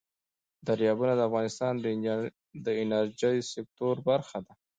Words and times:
دریابونه 0.67 1.13
د 1.15 1.21
افغانستان 1.29 1.73
د 2.65 2.67
انرژۍ 2.81 3.37
سکتور 3.53 3.95
برخه 4.09 4.37
ده. 4.45 4.53